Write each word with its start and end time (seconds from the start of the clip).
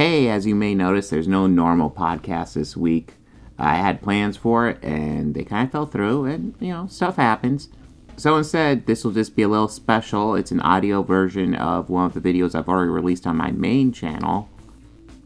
Hey, 0.00 0.30
as 0.30 0.46
you 0.46 0.54
may 0.54 0.74
notice, 0.74 1.10
there's 1.10 1.28
no 1.28 1.46
normal 1.46 1.90
podcast 1.90 2.54
this 2.54 2.74
week. 2.74 3.16
I 3.58 3.74
had 3.74 4.00
plans 4.00 4.34
for 4.34 4.66
it 4.66 4.82
and 4.82 5.34
they 5.34 5.44
kind 5.44 5.66
of 5.66 5.72
fell 5.72 5.84
through, 5.84 6.24
and 6.24 6.54
you 6.58 6.68
know, 6.68 6.86
stuff 6.86 7.16
happens. 7.16 7.68
So 8.16 8.36
instead, 8.36 8.86
this 8.86 9.04
will 9.04 9.12
just 9.12 9.36
be 9.36 9.42
a 9.42 9.48
little 9.48 9.68
special. 9.68 10.36
It's 10.36 10.52
an 10.52 10.62
audio 10.62 11.02
version 11.02 11.54
of 11.54 11.90
one 11.90 12.06
of 12.06 12.14
the 12.14 12.20
videos 12.22 12.54
I've 12.54 12.66
already 12.66 12.90
released 12.90 13.26
on 13.26 13.36
my 13.36 13.50
main 13.50 13.92
channel. 13.92 14.48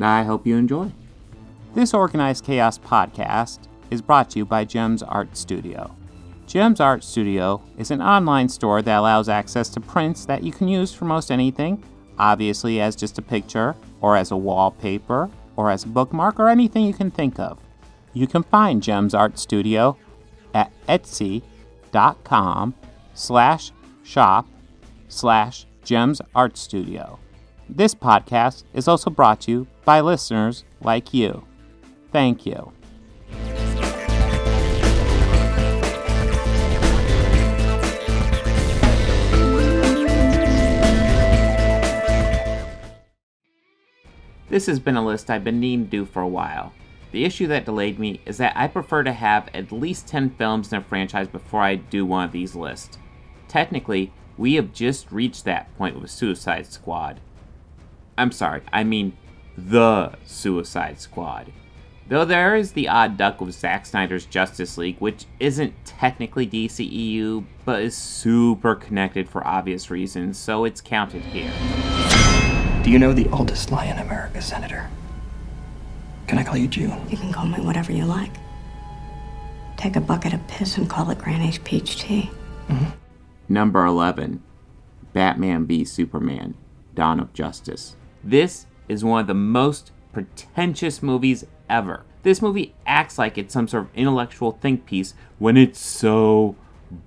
I 0.01 0.25
hope 0.25 0.45
you 0.45 0.57
enjoy. 0.57 0.91
This 1.77 1.95
Organized 1.95 2.45
Chaos 2.45 2.77
podcast 2.77 3.69
is 3.93 4.03
brought 4.03 4.29
to 4.31 4.41
you 4.41 4.45
by 4.45 4.65
Gems 4.65 5.05
Art 5.05 5.37
Studio. 5.37 5.95
Gems 6.49 6.81
Art 6.81 7.05
Studio 7.05 7.63
is 7.79 7.93
an 7.93 8.03
online 8.03 8.49
store 8.49 8.83
that 8.83 8.99
allows 8.99 9.29
access 9.29 9.69
to 9.69 9.81
prints 9.81 10.25
that 10.25 10.43
you 10.43 10.51
can 10.51 10.67
use 10.67 10.93
for 10.93 11.05
most 11.05 11.31
anything, 11.31 11.81
obviously 12.19 12.81
as 12.81 12.97
just 12.97 13.19
a 13.19 13.23
picture, 13.23 13.77
or 14.05 14.19
as 14.19 14.31
a 14.31 14.37
wallpaper, 14.37 15.31
or 15.57 15.71
as 15.71 15.85
a 15.85 15.89
bookmark, 15.89 16.39
or 16.39 16.51
anything 16.51 16.85
you 16.85 16.93
can 16.93 17.11
think 17.11 17.39
of. 17.39 17.59
You 18.13 18.27
can 18.27 18.43
find 18.43 18.83
Gems 18.83 19.15
Art 19.15 19.39
Studio 19.39 19.97
at 20.53 20.71
etsy.com 20.87 22.75
slash 23.15 23.73
shop 24.03 24.47
slash 25.09 25.65
Gems 25.85 26.21
Art 26.35 26.59
Studio. 26.59 27.19
This 27.67 27.95
podcast 27.95 28.65
is 28.75 28.89
also 28.89 29.09
brought 29.09 29.41
to 29.43 29.51
you 29.51 29.67
by 29.87 30.03
listeners 30.03 30.65
like 30.83 31.15
you. 31.15 31.47
Thank 32.13 32.45
you. 32.45 32.73
This 44.55 44.67
has 44.67 44.79
been 44.79 44.97
a 44.97 45.05
list 45.05 45.31
I've 45.31 45.43
been 45.43 45.59
needing 45.59 45.87
to 45.87 45.91
do 45.91 46.05
for 46.05 46.23
a 46.23 46.29
while. 46.29 46.73
The 47.11 47.25
issue 47.25 47.49
that 47.49 47.65
delayed 47.65 47.99
me 47.99 48.21
is 48.25 48.37
that 48.37 48.57
I 48.57 48.69
prefer 48.69 49.03
to 49.03 49.13
have 49.13 49.49
at 49.53 49.73
least 49.73 50.07
10 50.07 50.31
films 50.31 50.73
in 50.73 50.79
a 50.79 50.81
franchise 50.81 51.27
before 51.27 51.63
I 51.63 51.75
do 51.75 52.07
one 52.07 52.25
of 52.25 52.31
these 52.31 52.55
lists. 52.55 52.97
Technically, 53.49 54.13
we 54.39 54.55
have 54.55 54.73
just 54.73 55.11
reached 55.11 55.45
that 55.45 55.77
point 55.77 56.01
with 56.01 56.09
Suicide 56.09 56.67
Squad. 56.67 57.19
I'm 58.17 58.31
sorry, 58.31 58.63
I 58.73 58.85
mean 58.85 59.17
the 59.59 60.13
Suicide 60.25 61.01
Squad. 61.01 61.53
Though 62.07 62.25
there 62.25 62.55
is 62.55 62.75
the 62.75 62.87
odd 62.87 63.17
duck 63.17 63.41
with 63.41 63.57
Zack 63.57 63.87
Snyder's 63.87 64.25
Justice 64.25 64.79
League, 64.79 64.99
which 65.01 65.25
isn't 65.41 65.75
technically 65.85 66.47
DCEU, 66.47 67.45
but 67.65 67.83
is 67.83 67.97
super 67.97 68.77
connected 68.77 69.29
for 69.29 69.45
obvious 69.45 69.91
reasons, 69.91 70.39
so 70.39 70.65
it's 70.65 70.81
counted 70.81 71.23
here. 71.23 71.53
Do 72.85 72.91
you 72.91 72.99
know 72.99 73.15
the 73.15 73.31
oldest 73.31 73.73
lie 73.73 73.87
in 73.87 73.97
America, 73.97 74.43
Senator? 74.43 74.91
Can 76.27 76.37
I 76.37 76.45
call 76.45 76.59
you 76.59 76.69
June? 76.69 77.01
You 77.09 77.17
can 77.17 77.33
call 77.33 77.47
me 77.47 77.59
whatever 77.59 77.93
you 77.93 78.05
like. 78.05 78.33
Take 79.79 79.97
a 79.97 80.03
bucket 80.03 80.35
of 80.35 80.47
piss 80.49 80.77
and 80.77 80.89
call 80.89 81.09
it 81.09 81.17
Granny's 81.17 81.57
peach 81.57 81.99
tea. 81.99 82.31
Mm-hmm. 82.69 82.91
Number 83.49 83.87
11 83.87 84.43
Batman 85.15 85.67
v 85.67 85.83
Superman 85.87 86.57
Dawn 86.95 87.21
of 87.21 87.33
Justice. 87.33 87.97
This 88.23 88.67
is 88.87 89.03
one 89.03 89.23
of 89.23 89.29
the 89.29 89.33
most 89.33 89.91
pretentious 90.13 91.03
movies 91.03 91.47
ever. 91.71 92.05
This 92.23 92.43
movie 92.43 92.75
acts 92.85 93.17
like 93.17 93.39
it's 93.39 93.55
some 93.55 93.67
sort 93.67 93.85
of 93.85 93.95
intellectual 93.95 94.59
think 94.61 94.85
piece 94.85 95.15
when 95.39 95.57
it's 95.57 95.81
so 95.81 96.55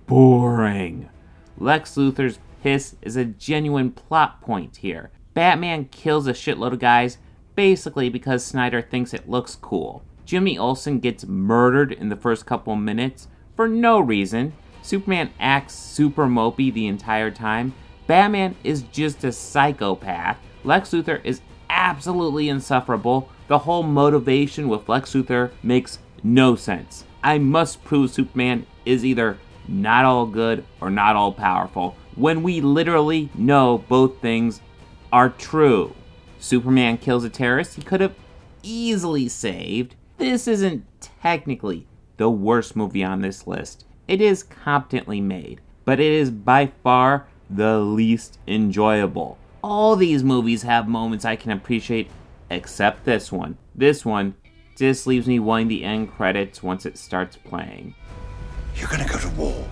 boring. 0.08 1.10
Lex 1.56 1.98
Luthor's 1.98 2.40
piss 2.64 2.96
is 3.04 3.16
a 3.16 3.26
genuine 3.26 3.92
plot 3.92 4.42
point 4.42 4.78
here. 4.78 5.12
Batman 5.38 5.86
kills 5.92 6.26
a 6.26 6.34
shitload 6.34 6.74
of 6.74 6.80
guys 6.80 7.20
basically 7.54 8.10
because 8.10 8.44
Snyder 8.44 8.82
thinks 8.82 9.14
it 9.14 9.30
looks 9.30 9.56
cool. 9.56 10.04
Jimmy 10.26 10.58
Olsen 10.58 10.98
gets 11.00 11.28
murdered 11.28 11.92
in 11.92 12.10
the 12.10 12.16
first 12.16 12.48
couple 12.48 12.76
minutes 12.76 13.28
for 13.56 13.68
no 13.68 14.00
reason. 14.00 14.54
Superman 14.82 15.30
acts 15.40 15.76
super 15.76 16.26
mopey 16.26 16.74
the 16.74 16.88
entire 16.88 17.30
time. 17.30 17.76
Batman 18.08 18.56
is 18.64 18.82
just 18.92 19.24
a 19.24 19.32
psychopath. 19.32 20.38
Lex 20.64 20.90
Luthor 20.90 21.24
is 21.24 21.42
absolutely 21.70 22.50
insufferable. 22.50 23.30
The 23.48 23.60
whole 23.60 23.84
motivation 23.84 24.68
with 24.68 24.90
Lex 24.90 25.14
Luthor 25.14 25.52
makes 25.62 26.00
no 26.24 26.56
sense. 26.56 27.04
I 27.22 27.38
must 27.38 27.84
prove 27.84 28.10
Superman 28.10 28.66
is 28.86 29.06
either 29.06 29.38
not 29.68 30.04
all 30.04 30.26
good 30.26 30.66
or 30.82 30.90
not 30.90 31.16
all 31.16 31.32
powerful 31.32 31.96
when 32.16 32.42
we 32.42 32.60
literally 32.60 33.30
know 33.36 33.78
both 33.88 34.20
things 34.20 34.62
are 35.12 35.30
true. 35.30 35.96
Superman 36.40 36.98
kills 36.98 37.24
a 37.24 37.30
terrorist 37.30 37.76
he 37.76 37.82
could 37.82 38.02
have 38.02 38.16
easily 38.64 39.28
saved. 39.28 39.96
This 40.18 40.48
isn't 40.48 40.86
technically 41.22 41.88
the 42.18 42.30
worst 42.30 42.76
movie 42.76 43.04
on 43.04 43.22
this 43.22 43.48
list. 43.48 43.86
It 44.08 44.22
is 44.22 44.44
competently 44.44 45.22
made, 45.22 45.62
but 45.86 46.00
it 46.00 46.12
is 46.12 46.32
by 46.32 46.72
far 46.84 47.28
the 47.50 47.80
least 47.80 48.40
enjoyable. 48.48 49.38
All 49.64 49.96
these 49.96 50.24
movies 50.24 50.64
have 50.64 50.88
moments 50.88 51.26
I 51.26 51.36
can 51.36 51.52
appreciate, 51.52 52.10
except 52.50 53.06
this 53.06 53.32
one. 53.32 53.58
This 53.76 54.06
one 54.06 54.36
just 54.78 55.08
leaves 55.08 55.28
me 55.28 55.40
wanting 55.40 55.68
the 55.68 55.84
end 55.84 56.12
credits 56.12 56.62
once 56.62 56.86
it 56.86 56.98
starts 56.98 57.36
playing. 57.36 57.96
You're 58.76 58.90
gonna 58.90 59.08
go 59.08 59.18
to 59.18 59.30
war. 59.30 59.68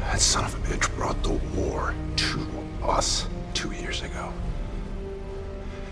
That 0.00 0.20
son 0.20 0.44
of 0.44 0.54
a 0.54 0.58
bitch 0.66 0.94
brought 0.96 1.22
the 1.22 1.34
war 1.56 1.94
to 2.16 2.40
us 2.82 3.28
two 3.62 3.70
years 3.76 4.02
ago. 4.02 4.32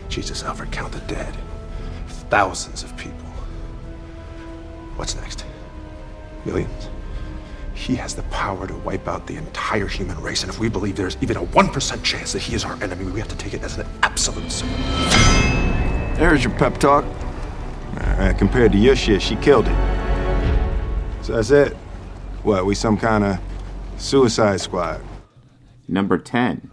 Jesus, 0.08 0.42
Alfred, 0.42 0.72
count 0.72 0.92
the 0.92 0.98
dead. 1.02 1.32
Thousands 2.28 2.82
of 2.82 2.96
people. 2.96 3.28
What's 4.96 5.14
next? 5.14 5.44
Millions? 6.44 6.88
He 7.74 7.94
has 7.94 8.16
the 8.16 8.24
power 8.24 8.66
to 8.66 8.74
wipe 8.78 9.06
out 9.06 9.28
the 9.28 9.36
entire 9.36 9.86
human 9.86 10.20
race, 10.20 10.42
and 10.42 10.50
if 10.50 10.58
we 10.58 10.68
believe 10.68 10.96
there's 10.96 11.16
even 11.20 11.36
a 11.36 11.44
1% 11.44 12.02
chance 12.02 12.32
that 12.32 12.40
he 12.42 12.56
is 12.56 12.64
our 12.64 12.74
enemy, 12.82 13.04
we 13.04 13.20
have 13.20 13.28
to 13.28 13.36
take 13.36 13.54
it 13.54 13.62
as 13.62 13.78
an 13.78 13.86
absolute 14.02 14.50
certainty. 14.50 14.82
There's 16.18 16.42
your 16.42 16.52
pep 16.54 16.76
talk. 16.78 17.04
Uh, 17.98 18.32
compared 18.36 18.72
to 18.72 18.78
your 18.78 18.96
shit, 18.96 19.22
she 19.22 19.36
killed 19.36 19.68
it. 19.68 21.24
So 21.24 21.34
that's 21.34 21.52
it. 21.52 21.74
What, 22.42 22.66
we 22.66 22.74
some 22.74 22.96
kind 22.96 23.22
of 23.22 23.38
suicide 23.96 24.60
squad? 24.60 25.00
Number 25.86 26.18
10 26.18 26.68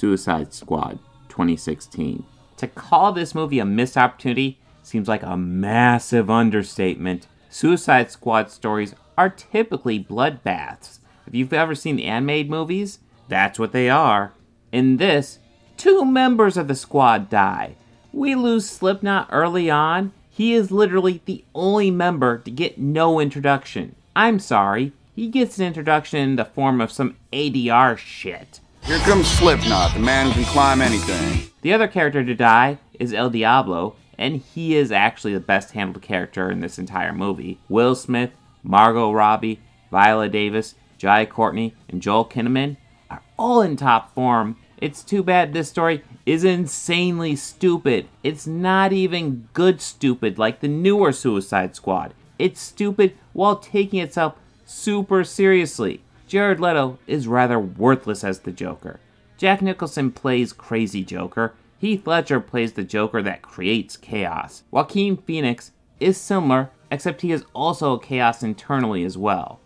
Suicide 0.00 0.54
Squad 0.54 0.98
2016. 1.28 2.24
To 2.56 2.66
call 2.66 3.12
this 3.12 3.34
movie 3.34 3.58
a 3.58 3.66
missed 3.66 3.98
opportunity 3.98 4.58
seems 4.82 5.08
like 5.08 5.22
a 5.22 5.36
massive 5.36 6.30
understatement. 6.30 7.26
Suicide 7.50 8.10
Squad 8.10 8.50
stories 8.50 8.94
are 9.18 9.28
typically 9.28 10.02
bloodbaths. 10.02 11.00
If 11.26 11.34
you've 11.34 11.52
ever 11.52 11.74
seen 11.74 11.96
the 11.96 12.06
animated 12.06 12.50
movies, 12.50 13.00
that's 13.28 13.58
what 13.58 13.72
they 13.72 13.90
are. 13.90 14.32
In 14.72 14.96
this, 14.96 15.38
two 15.76 16.06
members 16.06 16.56
of 16.56 16.66
the 16.66 16.74
squad 16.74 17.28
die. 17.28 17.76
We 18.10 18.34
lose 18.34 18.70
Slipknot 18.70 19.28
early 19.30 19.68
on. 19.68 20.14
He 20.30 20.54
is 20.54 20.70
literally 20.70 21.20
the 21.26 21.44
only 21.54 21.90
member 21.90 22.38
to 22.38 22.50
get 22.50 22.78
no 22.78 23.20
introduction. 23.20 23.96
I'm 24.16 24.38
sorry, 24.38 24.92
he 25.14 25.28
gets 25.28 25.58
an 25.58 25.66
introduction 25.66 26.20
in 26.20 26.36
the 26.36 26.46
form 26.46 26.80
of 26.80 26.90
some 26.90 27.16
ADR 27.34 27.98
shit. 27.98 28.60
Here 28.84 28.98
comes 29.00 29.28
Slipknot, 29.28 29.94
the 29.94 30.00
man 30.00 30.26
who 30.26 30.42
can 30.42 30.44
climb 30.44 30.80
anything. 30.80 31.50
The 31.62 31.72
other 31.72 31.86
character 31.86 32.24
to 32.24 32.34
die 32.34 32.78
is 32.98 33.12
El 33.12 33.30
Diablo, 33.30 33.94
and 34.18 34.36
he 34.36 34.74
is 34.74 34.90
actually 34.90 35.34
the 35.34 35.40
best 35.40 35.72
handled 35.72 36.02
character 36.02 36.50
in 36.50 36.60
this 36.60 36.78
entire 36.78 37.12
movie. 37.12 37.60
Will 37.68 37.94
Smith, 37.94 38.30
Margot 38.62 39.12
Robbie, 39.12 39.60
Viola 39.90 40.28
Davis, 40.28 40.74
Jai 40.98 41.24
Courtney, 41.24 41.74
and 41.88 42.02
Joel 42.02 42.24
Kinnaman 42.24 42.76
are 43.10 43.22
all 43.38 43.62
in 43.62 43.76
top 43.76 44.14
form. 44.14 44.56
It's 44.78 45.02
too 45.02 45.22
bad 45.22 45.52
this 45.52 45.68
story 45.68 46.02
is 46.26 46.42
insanely 46.42 47.36
stupid. 47.36 48.08
It's 48.22 48.46
not 48.46 48.92
even 48.92 49.48
good 49.52 49.80
stupid 49.80 50.38
like 50.38 50.60
the 50.60 50.68
newer 50.68 51.12
Suicide 51.12 51.76
Squad. 51.76 52.14
It's 52.38 52.60
stupid 52.60 53.16
while 53.32 53.56
taking 53.56 54.00
itself 54.00 54.34
super 54.64 55.24
seriously. 55.24 56.02
Jared 56.30 56.60
Leto 56.60 56.96
is 57.08 57.26
rather 57.26 57.58
worthless 57.58 58.22
as 58.22 58.38
the 58.38 58.52
Joker. 58.52 59.00
Jack 59.36 59.60
Nicholson 59.60 60.12
plays 60.12 60.52
crazy 60.52 61.02
Joker. 61.02 61.54
Heath 61.80 62.06
Ledger 62.06 62.38
plays 62.38 62.74
the 62.74 62.84
Joker 62.84 63.20
that 63.20 63.42
creates 63.42 63.96
chaos. 63.96 64.62
Joaquin 64.70 65.16
Phoenix 65.16 65.72
is 65.98 66.16
similar, 66.16 66.70
except 66.88 67.22
he 67.22 67.32
is 67.32 67.44
also 67.52 67.98
chaos 67.98 68.44
internally 68.44 69.02
as 69.02 69.18
well. 69.18 69.58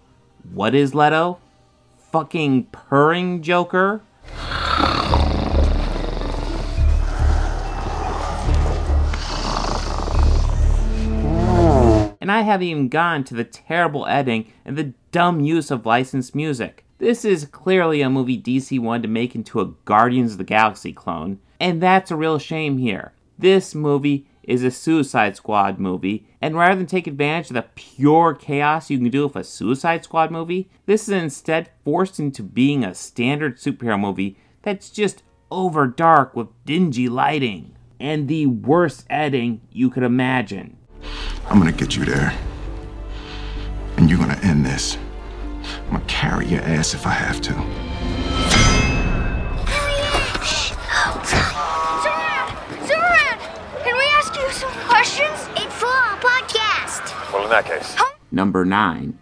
What 0.55 0.75
is 0.75 0.95
Leto? 0.95 1.39
Fucking 2.11 2.69
purring 2.73 3.43
Joker? 3.43 4.01
And 12.23 12.33
I 12.33 12.41
haven't 12.41 12.69
even 12.69 12.89
gone 12.89 13.23
to 13.25 13.35
the 13.35 13.45
terrible 13.45 14.07
editing 14.07 14.51
and 14.65 14.79
the 14.79 14.95
dumb 15.15 15.39
use 15.39 15.71
of 15.71 15.87
licensed 15.87 16.35
music. 16.35 16.85
This 16.99 17.25
is 17.25 17.47
clearly 17.47 18.03
a 18.03 18.11
movie 18.11 18.37
DC 18.37 18.81
wanted 18.81 19.03
to 19.03 19.09
make 19.09 19.37
into 19.37 19.61
a 19.61 19.73
Guardians 19.85 20.33
of 20.33 20.39
the 20.39 20.45
Galaxy 20.45 20.93
clone, 20.93 21.39
and 21.61 21.81
that's 21.81 22.11
a 22.11 22.17
real 22.17 22.41
shame 22.41 22.79
here. 22.79 23.13
This 23.39 23.77
movie 23.77 24.27
is 24.43 24.65
a 24.65 24.73
Suicide 24.73 25.37
Squad 25.37 25.79
movie, 25.79 26.27
and 26.41 26.57
rather 26.57 26.75
than 26.75 26.87
take 26.87 27.07
advantage 27.07 27.51
of 27.51 27.55
the 27.55 27.65
pure 27.77 28.35
chaos 28.35 28.91
you 28.91 28.99
can 28.99 29.09
do 29.09 29.23
with 29.23 29.37
a 29.37 29.45
Suicide 29.45 30.03
Squad 30.03 30.33
movie, 30.33 30.69
this 30.87 31.05
is 31.05 31.11
instead 31.11 31.71
forced 31.85 32.19
into 32.19 32.43
being 32.43 32.83
a 32.83 32.93
standard 32.93 33.59
superhero 33.59 34.01
movie 34.01 34.37
that's 34.63 34.91
just 34.91 35.23
over 35.49 35.87
dark 35.87 36.35
with 36.35 36.49
dingy 36.65 37.09
lighting 37.09 37.77
and 38.01 38.27
the 38.27 38.47
worst 38.47 39.07
editing 39.09 39.61
you 39.71 39.91
could 39.91 40.03
imagine. 40.03 40.77
I'm 41.47 41.61
gonna 41.61 41.71
get 41.71 41.95
you 41.95 42.05
there. 42.05 42.37
And 43.97 44.11
you're 44.11 44.19
gonna 44.19 44.41
end 44.43 44.67
this. 44.67 44.99
I'm 45.87 45.93
gonna 45.93 46.05
carry 46.07 46.47
your 46.47 46.63
ass 46.63 46.95
if 46.95 47.07
I 47.07 47.11
have 47.11 47.41
to. 47.43 47.53
Zoran! 51.25 52.87
Zoran! 52.87 53.39
Can 53.85 53.97
we 53.97 54.05
ask 54.19 54.35
you 54.37 54.51
some 54.51 54.73
questions? 54.89 55.49
It's 55.57 55.75
for 55.75 55.87
our 55.87 56.17
podcast. 56.19 57.33
Well, 57.33 57.45
in 57.45 57.51
that 57.51 57.65
case. 57.67 57.97
Number 58.31 58.65
9, 58.65 59.19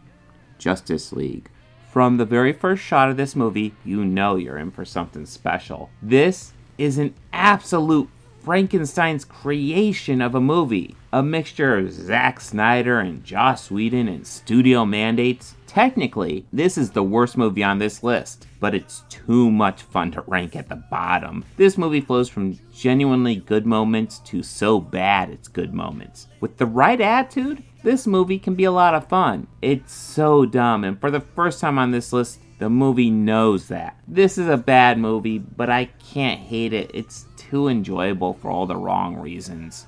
Justice 0.58 1.12
League. 1.12 1.50
From 1.90 2.16
the 2.16 2.24
very 2.24 2.52
first 2.52 2.82
shot 2.82 3.10
of 3.10 3.16
this 3.16 3.36
movie, 3.36 3.74
you 3.84 4.04
know 4.04 4.36
you're 4.36 4.56
in 4.58 4.70
for 4.70 4.84
something 4.84 5.26
special. 5.26 5.90
This 6.00 6.52
is 6.78 6.96
an 6.98 7.14
absolute 7.32 8.08
Frankenstein's 8.42 9.24
creation 9.24 10.22
of 10.22 10.34
a 10.34 10.40
movie. 10.40 10.96
A 11.12 11.22
mixture 11.22 11.76
of 11.76 11.92
Zack 11.92 12.40
Snyder 12.40 12.98
and 12.98 13.22
Joss 13.22 13.70
Whedon 13.70 14.08
and 14.08 14.26
studio 14.26 14.84
mandates. 14.86 15.54
Technically, 15.76 16.44
this 16.52 16.76
is 16.76 16.90
the 16.90 17.02
worst 17.02 17.38
movie 17.38 17.62
on 17.64 17.78
this 17.78 18.02
list, 18.02 18.46
but 18.60 18.74
it's 18.74 19.04
too 19.08 19.50
much 19.50 19.80
fun 19.80 20.10
to 20.10 20.20
rank 20.26 20.54
at 20.54 20.68
the 20.68 20.76
bottom. 20.76 21.46
This 21.56 21.78
movie 21.78 22.02
flows 22.02 22.28
from 22.28 22.58
genuinely 22.74 23.36
good 23.36 23.64
moments 23.64 24.18
to 24.26 24.42
so 24.42 24.78
bad 24.78 25.30
it's 25.30 25.48
good 25.48 25.72
moments. 25.72 26.28
With 26.40 26.58
the 26.58 26.66
right 26.66 27.00
attitude, 27.00 27.62
this 27.82 28.06
movie 28.06 28.38
can 28.38 28.54
be 28.54 28.64
a 28.64 28.70
lot 28.70 28.92
of 28.92 29.08
fun. 29.08 29.46
It's 29.62 29.94
so 29.94 30.44
dumb, 30.44 30.84
and 30.84 31.00
for 31.00 31.10
the 31.10 31.20
first 31.20 31.58
time 31.58 31.78
on 31.78 31.90
this 31.90 32.12
list, 32.12 32.40
the 32.58 32.68
movie 32.68 33.10
knows 33.10 33.68
that. 33.68 33.96
This 34.06 34.36
is 34.36 34.48
a 34.48 34.58
bad 34.58 34.98
movie, 34.98 35.38
but 35.38 35.70
I 35.70 35.86
can't 36.12 36.38
hate 36.38 36.74
it. 36.74 36.90
It's 36.92 37.24
too 37.38 37.68
enjoyable 37.68 38.34
for 38.34 38.50
all 38.50 38.66
the 38.66 38.76
wrong 38.76 39.16
reasons. 39.16 39.86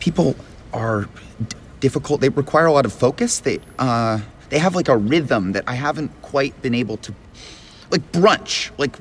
people 0.00 0.34
are 0.72 1.02
d- 1.48 1.56
difficult. 1.78 2.20
They 2.20 2.30
require 2.30 2.66
a 2.66 2.72
lot 2.72 2.84
of 2.84 2.92
focus. 2.92 3.38
They 3.38 3.60
uh, 3.78 4.18
they 4.50 4.58
have 4.58 4.74
like 4.74 4.88
a 4.88 4.96
rhythm 4.96 5.52
that 5.52 5.64
I 5.66 5.74
haven't 5.74 6.10
quite 6.22 6.60
been 6.60 6.74
able 6.74 6.98
to, 6.98 7.14
like 7.90 8.12
brunch. 8.12 8.70
Like, 8.76 8.96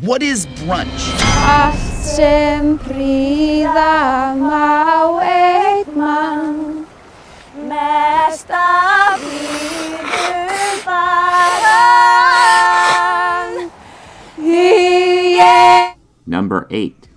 what 0.00 0.22
is 0.22 0.46
brunch? 0.46 1.00
Sempre 2.00 3.64
małek 4.36 5.86
mam 5.94 6.86
Mesta 7.68 9.18
widy 9.20 10.82
paran 10.84 11.90
Number 16.26 16.66
8, 16.70 17.08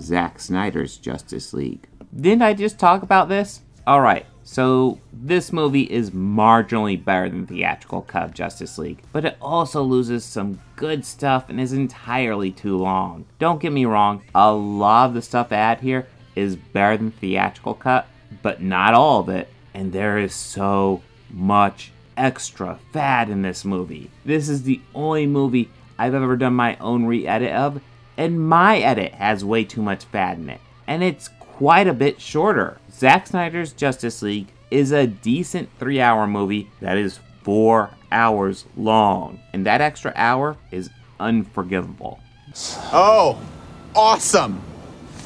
Zack 0.00 0.40
Snyder's 0.40 0.96
Justice 0.96 1.52
League. 1.52 1.86
Didn't 2.14 2.42
I 2.42 2.54
just 2.54 2.78
talk 2.78 3.02
about 3.02 3.28
this? 3.28 3.60
Alright, 3.86 4.24
so 4.44 5.00
this 5.12 5.52
movie 5.52 5.84
is 5.84 6.10
marginally 6.10 7.02
better 7.02 7.30
than 7.30 7.46
theatrical 7.46 8.02
cut 8.02 8.24
of 8.24 8.34
Justice 8.34 8.76
League, 8.76 9.02
but 9.10 9.24
it 9.24 9.36
also 9.40 9.82
loses 9.82 10.24
some 10.24 10.60
good 10.76 11.04
stuff 11.04 11.48
and 11.48 11.58
is 11.58 11.72
entirely 11.72 12.50
too 12.50 12.76
long. 12.76 13.24
Don't 13.38 13.60
get 13.60 13.72
me 13.72 13.86
wrong, 13.86 14.22
a 14.34 14.52
lot 14.52 15.08
of 15.08 15.14
the 15.14 15.22
stuff 15.22 15.50
I 15.50 15.56
add 15.56 15.80
here 15.80 16.06
is 16.36 16.56
better 16.56 16.98
than 16.98 17.10
theatrical 17.10 17.74
cut, 17.74 18.06
but 18.42 18.62
not 18.62 18.92
all 18.92 19.20
of 19.20 19.30
it, 19.30 19.48
and 19.72 19.92
there 19.92 20.18
is 20.18 20.34
so 20.34 21.00
much 21.30 21.90
extra 22.16 22.78
fat 22.92 23.30
in 23.30 23.42
this 23.42 23.64
movie. 23.64 24.10
This 24.24 24.48
is 24.48 24.62
the 24.62 24.80
only 24.94 25.26
movie 25.26 25.70
I've 25.98 26.14
ever 26.14 26.36
done 26.36 26.54
my 26.54 26.76
own 26.76 27.06
re 27.06 27.26
edit 27.26 27.52
of, 27.52 27.80
and 28.16 28.46
my 28.46 28.78
edit 28.78 29.12
has 29.12 29.44
way 29.44 29.64
too 29.64 29.82
much 29.82 30.04
fat 30.04 30.36
in 30.36 30.50
it. 30.50 30.60
And 30.86 31.02
it's 31.02 31.28
quite 31.56 31.86
a 31.86 31.92
bit 31.94 32.20
shorter. 32.20 32.78
Zack 32.92 33.26
Snyder's 33.28 33.72
Justice 33.72 34.22
League 34.22 34.48
is 34.70 34.90
a 34.92 35.06
decent 35.06 35.68
three 35.78 36.00
hour 36.00 36.26
movie 36.26 36.70
that 36.80 36.96
is 36.96 37.20
four 37.42 37.90
hours 38.10 38.64
long, 38.76 39.40
and 39.52 39.64
that 39.66 39.80
extra 39.80 40.12
hour 40.16 40.56
is 40.70 40.90
unforgivable. 41.20 42.18
Oh, 42.92 43.40
awesome! 43.94 44.60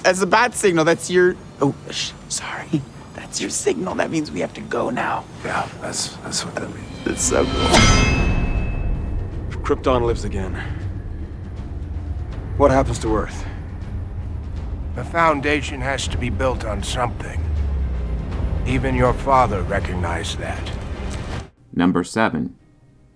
That's 0.02 0.20
a 0.20 0.26
bat 0.26 0.54
signal. 0.54 0.84
That's 0.84 1.10
your. 1.10 1.36
Oh, 1.60 1.74
sh- 1.90 2.12
sorry. 2.28 2.82
That's 3.14 3.40
your 3.40 3.50
signal. 3.50 3.94
That 3.96 4.10
means 4.10 4.30
we 4.30 4.40
have 4.40 4.54
to 4.54 4.60
go 4.62 4.88
now. 4.90 5.24
Yeah, 5.44 5.68
that's 5.82 6.16
that's 6.18 6.46
what 6.46 6.54
that 6.54 6.72
means. 6.74 6.86
That's 7.04 7.22
so 7.22 7.44
cool. 7.44 7.52
If 9.50 9.58
Krypton 9.58 10.02
lives 10.02 10.24
again, 10.24 10.54
what 12.56 12.70
happens 12.70 12.98
to 13.00 13.14
Earth? 13.14 13.44
The 14.98 15.04
foundation 15.04 15.80
has 15.80 16.08
to 16.08 16.18
be 16.18 16.28
built 16.28 16.64
on 16.64 16.82
something. 16.82 17.40
Even 18.66 18.96
your 18.96 19.14
father 19.14 19.62
recognized 19.62 20.38
that. 20.38 20.72
Number 21.72 22.02
7, 22.02 22.56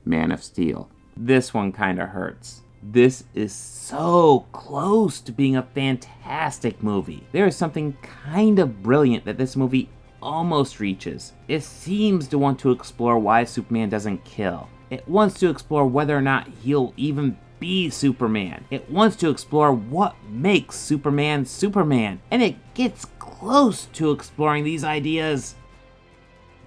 Man 0.04 0.30
of 0.30 0.44
Steel. 0.44 0.88
This 1.16 1.52
one 1.52 1.72
kind 1.72 2.00
of 2.00 2.10
hurts. 2.10 2.60
This 2.84 3.24
is 3.34 3.52
so 3.52 4.46
close 4.52 5.20
to 5.22 5.32
being 5.32 5.56
a 5.56 5.66
fantastic 5.74 6.84
movie. 6.84 7.26
There 7.32 7.46
is 7.46 7.56
something 7.56 7.96
kind 8.22 8.60
of 8.60 8.84
brilliant 8.84 9.24
that 9.24 9.36
this 9.36 9.56
movie 9.56 9.90
almost 10.22 10.78
reaches. 10.78 11.32
It 11.48 11.64
seems 11.64 12.28
to 12.28 12.38
want 12.38 12.60
to 12.60 12.70
explore 12.70 13.18
why 13.18 13.42
Superman 13.42 13.88
doesn't 13.88 14.24
kill. 14.24 14.68
It 14.90 15.08
wants 15.08 15.40
to 15.40 15.50
explore 15.50 15.88
whether 15.88 16.16
or 16.16 16.22
not 16.22 16.46
he'll 16.62 16.94
even 16.96 17.36
be 17.62 17.88
Superman. 17.90 18.64
It 18.72 18.90
wants 18.90 19.14
to 19.16 19.30
explore 19.30 19.72
what 19.72 20.16
makes 20.28 20.74
Superman 20.74 21.46
Superman. 21.46 22.20
And 22.28 22.42
it 22.42 22.56
gets 22.74 23.04
close 23.20 23.84
to 23.92 24.10
exploring 24.10 24.64
these 24.64 24.82
ideas 24.82 25.54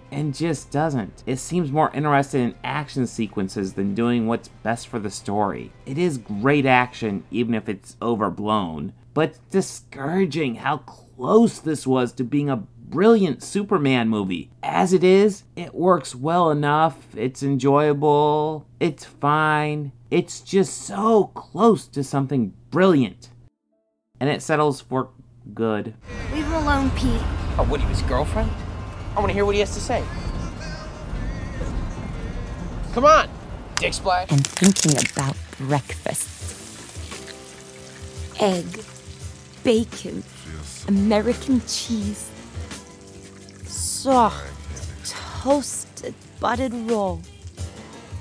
and 0.09 0.33
just 0.33 0.71
doesn't. 0.71 1.21
It 1.25 1.39
seems 1.39 1.69
more 1.69 1.92
interested 1.94 2.39
in 2.39 2.56
action 2.63 3.07
sequences 3.07 3.74
than 3.74 3.94
doing 3.94 4.25
what's 4.25 4.47
best 4.47 4.88
for 4.88 4.97
the 4.97 5.09
story. 5.09 5.74
It 5.86 5.97
is 5.97 6.18
great 6.18 6.65
action, 6.65 7.25
even 7.30 7.56
if 7.56 7.68
it's 7.68 7.97
overblown, 8.01 8.94
but 9.13 9.38
discouraging 9.50 10.56
how 10.56 10.77
close 10.77 11.59
this 11.59 11.86
was 11.86 12.13
to 12.13 12.24
being 12.24 12.50
a 12.50 12.64
brilliant 12.87 13.44
Superman 13.44 14.07
movie. 14.07 14.49
As 14.64 14.94
it 14.94 15.04
is, 15.04 15.44
it 15.57 15.75
works 15.75 16.16
well 16.16 16.52
enough, 16.52 16.97
it's 17.18 17.44
enjoyable, 17.44 18.66
it's 18.80 19.04
fine, 19.04 19.92
it's 20.16 20.40
just 20.40 20.84
so 20.84 21.26
close 21.26 21.88
to 21.90 22.02
something 22.02 22.54
brilliant. 22.72 23.31
And 24.18 24.30
it 24.30 24.42
settles 24.42 24.80
for 24.80 25.10
good. 25.54 25.94
Leave 26.34 26.45
him 26.45 26.54
alone, 26.54 26.90
Pete. 26.92 27.19
Oh, 27.57 27.66
what, 27.68 27.81
he 27.81 27.88
was 27.88 28.02
girlfriend? 28.04 28.50
I 29.14 29.19
want 29.19 29.28
to 29.28 29.34
hear 29.34 29.44
what 29.44 29.56
he 29.56 29.60
has 29.60 29.74
to 29.74 29.81
say. 29.81 30.06
Come 32.94 33.04
on, 33.04 33.30
Dick 33.76 33.94
Splash. 33.94 34.31
And 34.31 34.48
thinking 34.48 34.94
about 35.12 35.36
breakfast 35.57 36.31
Egg 38.40 38.86
Bacon 39.66 40.24
American 40.88 41.60
cheese 41.68 42.31
Soft 43.66 44.48
Toasted 45.06 46.16
Buttered 46.40 46.74
roll 46.74 47.22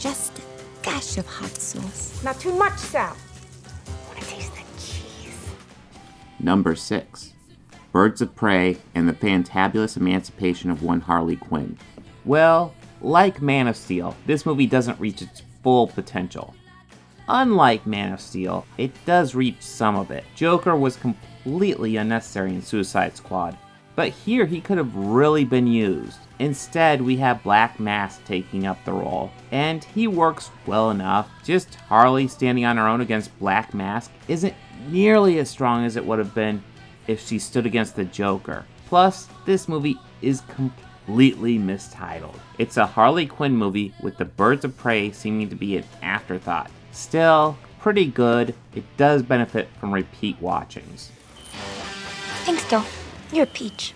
Just 0.01 0.44
a 0.95 0.97
dash 0.97 1.19
of 1.19 1.27
hot 1.27 1.51
sauce 1.57 2.23
Not 2.23 2.39
too 2.39 2.55
much, 2.55 2.79
Sal. 2.79 3.17
Want 4.09 4.21
to 4.21 4.27
taste 4.27 4.53
the 4.55 4.63
cheese? 4.81 5.51
Number 6.39 6.75
6. 6.75 7.33
Birds 7.93 8.21
of 8.21 8.35
Prey 8.35 8.77
and 8.95 9.09
the 9.09 9.13
Fantabulous 9.13 9.97
Emancipation 9.97 10.71
of 10.71 10.83
One 10.83 11.01
Harley 11.01 11.37
Quinn. 11.37 11.79
Well, 12.25 12.75
like 13.01 13.43
Man 13.43 13.67
of 13.69 13.77
Steel, 13.77 14.17
this 14.27 14.47
movie 14.47 14.67
doesn't 14.67 15.01
reach 15.01 15.23
its 15.23 15.43
full 15.63 15.89
potential. 15.89 16.55
Unlike 17.29 17.87
Man 17.87 18.13
of 18.13 18.21
Steel, 18.21 18.67
it 18.79 18.93
does 19.07 19.35
reach 19.35 19.61
some 19.61 19.97
of 19.97 20.11
it. 20.11 20.25
Joker 20.35 20.77
was 20.77 20.97
completely 20.97 21.97
unnecessary 21.97 22.55
in 22.55 22.63
Suicide 22.63 23.17
Squad, 23.17 23.57
but 23.97 24.09
here 24.09 24.47
he 24.47 24.61
could 24.61 24.79
have 24.79 24.95
really 24.95 25.45
been 25.45 25.67
used. 25.67 26.19
Instead, 26.39 27.01
we 27.01 27.17
have 27.17 27.43
Black 27.45 27.79
Mask 27.79 28.25
taking 28.25 28.67
up 28.67 28.85
the 28.85 28.93
role, 28.93 29.31
and 29.53 29.85
he 29.85 30.09
works 30.09 30.51
well 30.67 30.91
enough. 30.91 31.31
Just 31.45 31.77
Harley 31.77 32.27
standing 32.27 32.65
on 32.65 32.77
her 32.77 32.89
own 32.89 33.01
against 33.01 33.39
Black 33.39 33.73
Mask 33.73 34.11
isn't 34.27 34.55
nearly 34.89 35.39
as 35.39 35.49
strong 35.49 35.85
as 35.85 35.97
it 35.97 36.05
would 36.05 36.19
have 36.19 36.35
been 36.35 36.63
if 37.07 37.25
she 37.25 37.39
stood 37.39 37.67
against 37.67 37.95
the 37.95 38.05
Joker. 38.05 38.65
Plus, 38.87 39.29
this 39.47 39.69
movie 39.69 39.99
is 40.23 40.43
completely 40.43 41.57
mistitled. 41.59 42.39
It's 42.59 42.77
a 42.77 42.87
Harley 42.87 43.27
Quinn 43.27 43.57
movie 43.57 43.95
with 44.03 44.17
the 44.17 44.25
Birds 44.25 44.65
of 44.65 44.77
Prey 44.77 45.13
seeming 45.13 45.49
to 45.51 45.57
be 45.57 45.77
an 45.77 45.85
afterthought. 46.03 46.71
Still, 46.93 47.57
pretty 47.79 48.07
good. 48.07 48.55
It 48.75 48.85
does 48.97 49.23
benefit 49.23 49.69
from 49.79 49.93
repeat 49.93 50.41
watchings. 50.41 51.11
Thanks, 52.45 52.69
Dill. 52.69 52.85
You're 53.35 53.43
a 53.43 53.47
peach. 53.49 53.95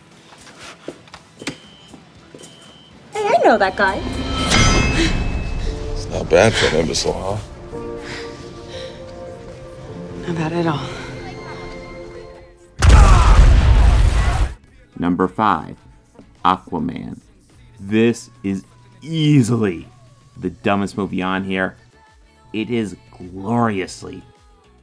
Hey, 3.12 3.24
I 3.24 3.36
know 3.44 3.56
that 3.56 3.76
guy. 3.76 4.02
It's 5.92 6.06
not 6.08 6.28
bad 6.28 6.52
for 6.52 6.66
an 6.74 6.80
imbecile, 6.80 7.12
huh? 7.12 7.38
Not 10.26 10.36
bad 10.36 10.52
at 10.54 10.66
all. 10.66 10.84
Number 14.98 15.28
5. 15.28 15.76
Aquaman. 16.44 17.20
This 17.78 18.30
is 18.42 18.64
easily 19.02 19.86
the 20.36 20.50
dumbest 20.50 20.96
movie 20.96 21.22
on 21.22 21.44
here. 21.44 21.76
It 22.52 22.70
is 22.70 22.96
gloriously, 23.16 24.20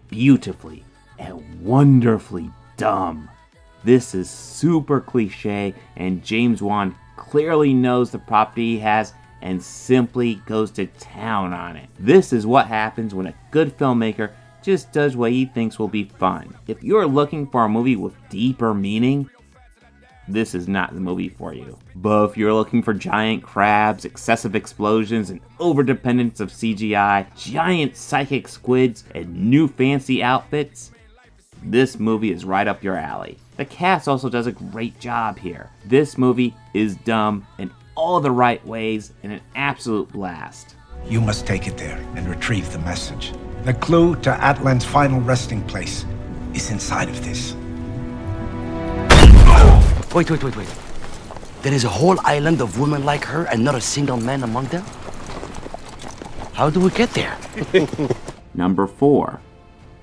beautifully, 0.08 0.86
and 1.20 1.62
wonderfully 1.62 2.50
dumb. 2.78 3.30
This 3.86 4.16
is 4.16 4.32
super 4.32 5.00
cliche, 5.00 5.76
and 5.96 6.24
James 6.24 6.60
Wan 6.60 6.96
clearly 7.18 7.72
knows 7.72 8.10
the 8.10 8.18
property 8.18 8.74
he 8.74 8.80
has 8.80 9.14
and 9.44 9.62
simply 9.62 10.36
goes 10.48 10.72
to 10.72 10.88
town 10.88 11.54
on 11.54 11.76
it. 11.76 11.88
This 12.00 12.34
is 12.34 12.48
what 12.48 12.66
happens 12.66 13.14
when 13.14 13.28
a 13.28 13.36
good 13.52 13.78
filmmaker 13.78 14.32
just 14.64 14.92
does 14.92 15.16
what 15.16 15.34
he 15.34 15.46
thinks 15.46 15.78
will 15.78 15.88
be 15.88 16.06
fun. 16.06 16.56
If 16.66 16.84
you're 16.84 17.06
looking 17.06 17.46
for 17.46 17.66
a 17.66 17.70
movie 17.70 17.96
with 17.96 18.16
deeper 18.30 18.74
meaning, 18.74 19.30
this 20.28 20.56
is 20.56 20.68
not 20.68 20.96
the 20.96 21.00
movie 21.00 21.30
for 21.30 21.54
you. 21.54 21.78
But 21.96 22.32
if 22.32 22.38
you're 22.38 22.56
looking 22.56 22.82
for 22.82 22.96
giant 22.96 23.44
crabs, 23.44 24.04
excessive 24.04 24.56
explosions, 24.56 25.30
and 25.30 25.42
overdependence 25.60 26.40
of 26.40 26.50
CGI, 26.50 27.28
giant 27.36 27.96
psychic 27.96 28.48
squids, 28.48 29.04
and 29.14 29.52
new 29.52 29.68
fancy 29.68 30.24
outfits, 30.24 30.90
this 31.64 32.00
movie 32.00 32.32
is 32.32 32.46
right 32.46 32.68
up 32.68 32.84
your 32.84 32.96
alley. 32.96 33.38
The 33.58 33.66
cast 33.66 34.08
also 34.08 34.30
does 34.30 34.48
a 34.48 34.52
great 34.52 35.00
job 35.00 35.40
here. 35.40 35.70
This 35.86 36.18
movie 36.18 36.56
is 36.74 36.96
dumb 36.98 37.48
in 37.58 37.72
all 37.96 38.20
the 38.20 38.32
right 38.32 38.66
ways 38.66 39.14
and 39.24 39.32
an 39.32 39.42
absolute 39.56 40.12
blast. 40.12 40.76
You 41.06 41.22
must 41.22 41.48
take 41.48 41.68
it 41.68 41.78
there 41.78 41.98
and 42.16 42.28
retrieve 42.28 42.72
the 42.72 42.80
message. 42.80 43.34
The 43.64 43.74
clue 43.74 44.16
to 44.18 44.32
Atlan's 44.32 44.86
final 44.86 45.22
resting 45.22 45.62
place 45.64 46.06
is 46.54 46.70
inside 46.72 47.10
of 47.10 47.24
this. 47.24 47.56
Wait, 50.14 50.30
wait, 50.30 50.44
wait, 50.44 50.56
wait. 50.56 50.76
There 51.62 51.74
is 51.74 51.84
a 51.84 51.90
whole 51.90 52.18
island 52.24 52.62
of 52.62 52.80
women 52.80 53.04
like 53.06 53.26
her 53.26 53.46
and 53.46 53.64
not 53.64 53.76
a 53.76 53.82
single 53.82 54.18
man 54.18 54.44
among 54.44 54.66
them? 54.68 54.84
How 56.54 56.70
do 56.70 56.80
we 56.80 56.90
get 56.92 57.10
there? 57.12 57.38
Number 58.54 58.88
4 58.88 59.42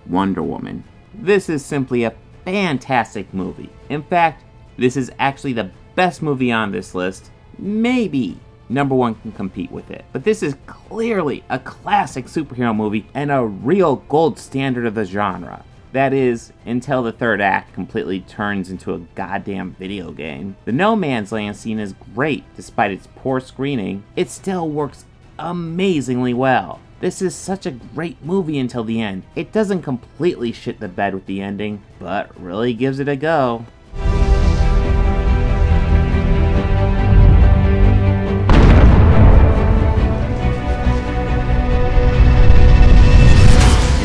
Wonder 0.09 0.43
Woman. 0.43 0.85
This 1.15 1.49
is 1.49 1.65
simply 1.65 2.05
a 2.05 2.15
fantastic 2.45 3.33
movie. 3.33 3.71
In 3.89 4.03
fact, 4.03 4.45
this 4.77 4.97
is 4.97 5.13
actually 5.19 5.53
the 5.53 5.71
best 5.95 6.23
movie 6.23 6.53
on 6.53 6.73
this 6.73 6.95
list. 6.95 7.31
Maybe 7.59 8.39
number 8.69 8.95
one 8.95 9.15
can 9.17 9.33
compete 9.33 9.71
with 9.71 9.91
it. 9.91 10.05
But 10.13 10.25
this 10.25 10.43
is 10.43 10.57
clearly 10.67 11.45
a 11.51 11.59
classic 11.59 12.27
superhero 12.27 12.75
movie 12.75 13.07
and 13.15 13.31
a 13.31 13.45
real 13.45 13.97
gold 13.97 14.39
standard 14.39 14.87
of 14.87 14.95
the 14.95 15.05
genre. 15.05 15.65
That 15.93 16.15
is, 16.15 16.55
until 16.65 17.03
the 17.03 17.13
third 17.13 17.43
act 17.43 17.75
completely 17.75 18.21
turns 18.21 18.71
into 18.71 18.95
a 18.95 19.01
goddamn 19.15 19.77
video 19.79 20.11
game. 20.11 20.57
The 20.65 20.73
No 20.73 20.97
Man's 20.97 21.33
Land 21.33 21.57
scene 21.57 21.79
is 21.79 21.95
great, 22.15 22.45
despite 22.57 22.93
its 22.93 23.09
poor 23.15 23.41
screening, 23.41 24.03
it 24.17 24.31
still 24.31 24.71
works 24.71 25.05
amazingly 25.39 26.33
well. 26.33 26.81
This 27.03 27.21
is 27.21 27.35
such 27.35 27.67
a 27.67 27.73
great 27.73 28.25
movie 28.25 28.61
until 28.61 28.85
the 28.85 29.01
end. 29.01 29.25
It 29.35 29.51
doesn't 29.51 29.83
completely 29.83 30.53
shit 30.53 30.79
the 30.79 30.87
bed 30.87 31.15
with 31.15 31.27
the 31.27 31.43
ending, 31.43 31.83
but 31.99 32.41
really 32.41 32.75
gives 32.75 33.01
it 33.01 33.09
a 33.09 33.17
go. 33.17 33.67
You 33.97 34.05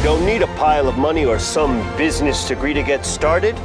don't 0.03 0.25
need 0.25 0.41
a 0.41 0.47
pile 0.57 0.87
of 0.87 0.97
money 0.97 1.23
or 1.23 1.37
some 1.37 1.77
business 1.97 2.47
degree 2.47 2.73
to 2.73 2.81
get 2.81 3.05
started. 3.05 3.55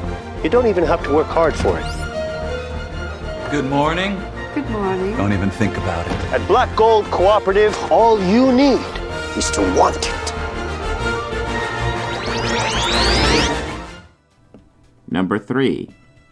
You 0.45 0.51
don't 0.51 0.67
even 0.67 0.85
have 0.85 1.03
to 1.05 1.15
work 1.15 1.29
hard 1.29 1.57
for 1.57 1.79
it. 1.79 3.51
Good 3.51 3.65
morning. 3.65 4.21
Good 4.55 4.69
morning. 4.69 5.17
Don't 5.17 5.33
even 5.33 5.49
think 5.49 5.79
about 5.79 6.07
it. 6.07 6.13
At 6.35 6.47
Black 6.47 6.77
Gold 6.77 7.07
Cooperative, 7.07 7.75
all 7.91 8.23
you 8.23 8.53
need 8.53 8.79
is 9.37 9.51
to 9.51 9.61
want 9.77 9.97
it. 9.97 10.33
Number 15.11 15.39
3 15.39 15.91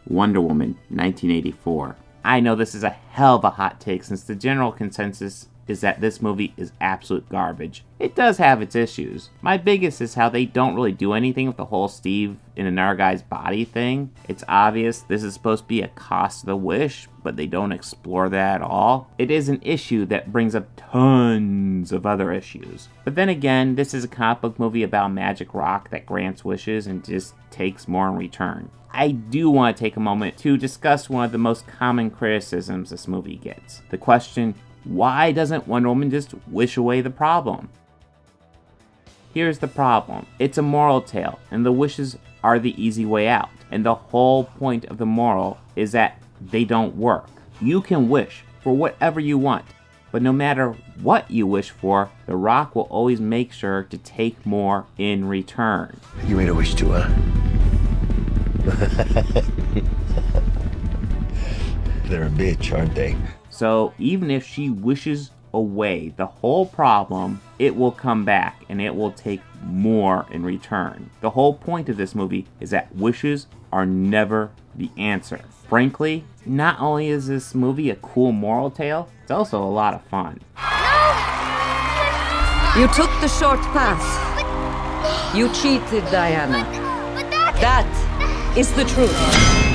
Wonder 0.08 0.40
Woman 0.40 0.70
1984. 0.88 1.96
I 2.24 2.40
know 2.40 2.54
this 2.54 2.74
is 2.74 2.82
a 2.82 2.90
hell 2.90 3.36
of 3.36 3.44
a 3.44 3.50
hot 3.50 3.80
take 3.80 4.04
since 4.04 4.22
the 4.22 4.34
general 4.34 4.72
consensus 4.72 5.48
is 5.70 5.80
that 5.80 6.00
this 6.00 6.20
movie 6.20 6.52
is 6.56 6.72
absolute 6.80 7.28
garbage. 7.28 7.84
It 7.98 8.14
does 8.14 8.38
have 8.38 8.60
its 8.60 8.74
issues. 8.74 9.30
My 9.40 9.56
biggest 9.56 10.00
is 10.00 10.14
how 10.14 10.28
they 10.28 10.44
don't 10.44 10.74
really 10.74 10.92
do 10.92 11.12
anything 11.12 11.46
with 11.46 11.56
the 11.56 11.66
whole 11.66 11.88
Steve 11.88 12.36
in 12.56 12.66
another 12.66 12.96
guy's 12.96 13.22
body 13.22 13.64
thing. 13.64 14.10
It's 14.28 14.44
obvious 14.48 15.00
this 15.00 15.22
is 15.22 15.32
supposed 15.32 15.64
to 15.64 15.68
be 15.68 15.82
a 15.82 15.88
cost 15.88 16.42
of 16.42 16.46
the 16.46 16.56
wish, 16.56 17.08
but 17.22 17.36
they 17.36 17.46
don't 17.46 17.72
explore 17.72 18.28
that 18.28 18.56
at 18.56 18.62
all. 18.62 19.10
It 19.18 19.30
is 19.30 19.48
an 19.48 19.60
issue 19.62 20.06
that 20.06 20.32
brings 20.32 20.54
up 20.54 20.68
tons 20.76 21.92
of 21.92 22.04
other 22.04 22.32
issues. 22.32 22.88
But 23.04 23.14
then 23.14 23.28
again, 23.28 23.76
this 23.76 23.94
is 23.94 24.04
a 24.04 24.08
comic 24.08 24.40
book 24.40 24.58
movie 24.58 24.82
about 24.82 25.12
magic 25.12 25.54
rock 25.54 25.90
that 25.90 26.06
grants 26.06 26.44
wishes 26.44 26.86
and 26.86 27.04
just 27.04 27.34
takes 27.50 27.86
more 27.86 28.08
in 28.08 28.16
return. 28.16 28.70
I 28.92 29.12
do 29.12 29.50
want 29.50 29.76
to 29.76 29.80
take 29.80 29.96
a 29.96 30.00
moment 30.00 30.36
to 30.38 30.56
discuss 30.56 31.08
one 31.08 31.24
of 31.24 31.32
the 31.32 31.38
most 31.38 31.66
common 31.66 32.10
criticisms 32.10 32.90
this 32.90 33.06
movie 33.06 33.36
gets. 33.36 33.82
The 33.90 33.98
question, 33.98 34.54
why 34.84 35.32
doesn't 35.32 35.68
Wonder 35.68 35.88
Woman 35.88 36.10
just 36.10 36.34
wish 36.46 36.76
away 36.76 37.00
the 37.00 37.10
problem? 37.10 37.68
Here's 39.32 39.58
the 39.58 39.68
problem 39.68 40.26
it's 40.38 40.58
a 40.58 40.62
moral 40.62 41.00
tale, 41.00 41.38
and 41.50 41.64
the 41.64 41.72
wishes 41.72 42.18
are 42.42 42.58
the 42.58 42.80
easy 42.82 43.04
way 43.04 43.28
out. 43.28 43.50
And 43.70 43.86
the 43.86 43.94
whole 43.94 44.44
point 44.44 44.86
of 44.86 44.98
the 44.98 45.06
moral 45.06 45.58
is 45.76 45.92
that 45.92 46.20
they 46.40 46.64
don't 46.64 46.96
work. 46.96 47.28
You 47.60 47.80
can 47.80 48.08
wish 48.08 48.42
for 48.62 48.72
whatever 48.72 49.20
you 49.20 49.38
want, 49.38 49.66
but 50.10 50.22
no 50.22 50.32
matter 50.32 50.74
what 51.02 51.30
you 51.30 51.46
wish 51.46 51.70
for, 51.70 52.10
The 52.26 52.36
Rock 52.36 52.74
will 52.74 52.88
always 52.90 53.20
make 53.20 53.52
sure 53.52 53.84
to 53.84 53.98
take 53.98 54.44
more 54.44 54.86
in 54.98 55.26
return. 55.26 56.00
You 56.26 56.36
made 56.36 56.48
a 56.48 56.54
wish 56.54 56.74
too, 56.74 56.90
huh? 56.90 57.08
They're 62.08 62.26
a 62.26 62.30
bitch, 62.30 62.76
aren't 62.76 62.94
they? 62.94 63.16
So 63.60 63.92
even 63.98 64.30
if 64.30 64.46
she 64.46 64.70
wishes 64.70 65.32
away 65.52 66.14
the 66.16 66.24
whole 66.24 66.64
problem, 66.64 67.42
it 67.58 67.76
will 67.76 67.92
come 67.92 68.24
back 68.24 68.64
and 68.70 68.80
it 68.80 68.94
will 68.94 69.12
take 69.12 69.42
more 69.62 70.24
in 70.30 70.42
return. 70.46 71.10
The 71.20 71.28
whole 71.28 71.52
point 71.52 71.90
of 71.90 71.98
this 71.98 72.14
movie 72.14 72.46
is 72.58 72.70
that 72.70 72.96
wishes 72.96 73.48
are 73.70 73.84
never 73.84 74.50
the 74.74 74.88
answer. 74.96 75.40
Frankly, 75.68 76.24
not 76.46 76.80
only 76.80 77.08
is 77.08 77.26
this 77.26 77.54
movie 77.54 77.90
a 77.90 77.96
cool 77.96 78.32
moral 78.32 78.70
tale, 78.70 79.10
it's 79.20 79.30
also 79.30 79.62
a 79.62 79.68
lot 79.68 79.92
of 79.92 80.00
fun. 80.04 80.40
You 82.80 82.88
took 82.94 83.10
the 83.20 83.28
short 83.28 83.60
path. 83.74 85.36
You 85.36 85.52
cheated, 85.52 86.04
Diana. 86.10 86.64
That 87.60 88.54
is 88.56 88.72
the 88.72 88.86
truth. 88.86 89.69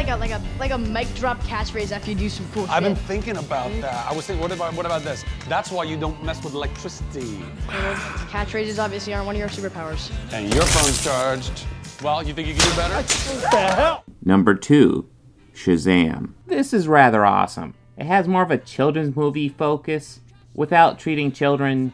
Like 0.00 0.08
a 0.08 0.16
like 0.16 0.30
a 0.30 0.42
like 0.58 0.70
a 0.70 0.78
mic 0.78 1.14
drop 1.14 1.38
catchphrase 1.40 1.92
after 1.92 2.10
you 2.10 2.16
do 2.16 2.28
some 2.30 2.46
cool 2.52 2.62
things. 2.62 2.70
I've 2.70 2.82
shit. 2.82 2.94
been 2.94 3.04
thinking 3.04 3.36
about 3.36 3.70
mm-hmm. 3.70 3.82
that. 3.82 4.10
I 4.10 4.14
was 4.14 4.26
thinking, 4.26 4.40
what 4.40 4.50
about 4.50 4.74
what 4.74 4.86
about 4.86 5.02
this? 5.02 5.24
That's 5.46 5.70
why 5.70 5.84
you 5.84 5.98
don't 5.98 6.22
mess 6.24 6.42
with 6.42 6.54
electricity. 6.54 7.38
Catchphrases 8.30 8.82
obviously 8.82 9.12
aren't 9.12 9.26
one 9.26 9.34
of 9.34 9.38
your 9.38 9.48
superpowers. 9.48 10.10
And 10.32 10.52
your 10.54 10.64
phone's 10.64 11.02
charged. 11.04 11.66
Well, 12.02 12.22
you 12.22 12.32
think 12.32 12.48
you 12.48 12.54
can 12.54 12.70
do 12.70 12.76
better? 12.76 12.94
What 12.94 13.50
the 13.50 13.58
hell? 13.58 14.04
Number 14.24 14.54
two, 14.54 15.06
Shazam. 15.54 16.32
This 16.46 16.72
is 16.72 16.88
rather 16.88 17.26
awesome. 17.26 17.74
It 17.98 18.06
has 18.06 18.26
more 18.26 18.42
of 18.42 18.50
a 18.50 18.56
children's 18.56 19.14
movie 19.14 19.50
focus 19.50 20.20
without 20.54 20.98
treating 20.98 21.30
children, 21.30 21.92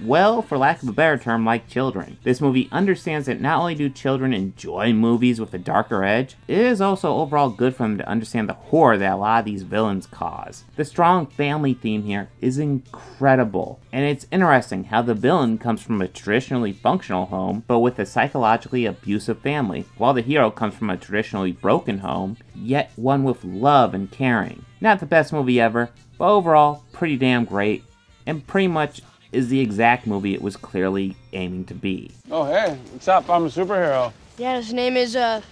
well, 0.00 0.42
for 0.42 0.58
lack 0.58 0.82
of 0.82 0.88
a 0.88 0.92
better 0.92 1.18
term, 1.18 1.44
like 1.44 1.68
children. 1.68 2.18
This 2.22 2.40
movie 2.40 2.68
understands 2.70 3.26
that 3.26 3.40
not 3.40 3.58
only 3.58 3.74
do 3.74 3.88
children 3.88 4.32
enjoy 4.32 4.92
movies 4.92 5.40
with 5.40 5.52
a 5.54 5.58
darker 5.58 6.04
edge, 6.04 6.36
it 6.46 6.58
is 6.58 6.80
also 6.80 7.14
overall 7.14 7.50
good 7.50 7.74
for 7.74 7.82
them 7.82 7.98
to 7.98 8.08
understand 8.08 8.48
the 8.48 8.54
horror 8.54 8.96
that 8.96 9.12
a 9.12 9.16
lot 9.16 9.40
of 9.40 9.44
these 9.44 9.62
villains 9.62 10.06
cause. 10.06 10.64
The 10.76 10.84
strong 10.84 11.26
family 11.26 11.74
theme 11.74 12.04
here 12.04 12.28
is 12.40 12.58
incredible, 12.58 13.80
and 13.92 14.04
it's 14.04 14.26
interesting 14.30 14.84
how 14.84 15.02
the 15.02 15.14
villain 15.14 15.58
comes 15.58 15.82
from 15.82 16.00
a 16.00 16.08
traditionally 16.08 16.72
functional 16.72 17.26
home, 17.26 17.64
but 17.66 17.80
with 17.80 17.98
a 17.98 18.06
psychologically 18.06 18.86
abusive 18.86 19.40
family, 19.40 19.84
while 19.96 20.14
the 20.14 20.22
hero 20.22 20.50
comes 20.50 20.74
from 20.74 20.90
a 20.90 20.96
traditionally 20.96 21.52
broken 21.52 21.98
home, 21.98 22.36
yet 22.54 22.92
one 22.96 23.24
with 23.24 23.44
love 23.44 23.94
and 23.94 24.10
caring. 24.10 24.64
Not 24.80 25.00
the 25.00 25.06
best 25.06 25.32
movie 25.32 25.60
ever, 25.60 25.90
but 26.18 26.28
overall, 26.28 26.84
pretty 26.92 27.16
damn 27.16 27.44
great, 27.44 27.84
and 28.26 28.46
pretty 28.46 28.68
much 28.68 29.00
is 29.32 29.48
the 29.48 29.60
exact 29.60 30.06
movie 30.06 30.34
it 30.34 30.42
was 30.42 30.56
clearly 30.56 31.16
aiming 31.32 31.64
to 31.66 31.74
be. 31.74 32.10
Oh, 32.30 32.44
hey, 32.44 32.78
what's 32.92 33.08
up? 33.08 33.28
I'm 33.28 33.44
a 33.44 33.48
superhero. 33.48 34.12
Yeah, 34.38 34.56
his 34.56 34.72
name 34.72 34.96
is 34.96 35.16
uh 35.16 35.42